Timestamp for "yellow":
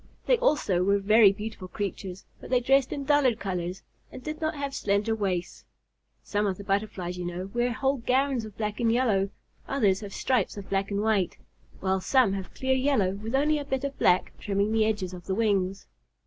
8.91-9.29, 12.73-13.11